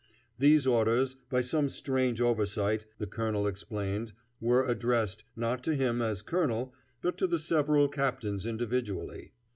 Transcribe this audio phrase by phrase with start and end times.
[0.39, 6.23] These orders, by some strange oversight, the colonel explained, were addressed, not to him as
[6.23, 9.33] colonel, but to the several captains individually.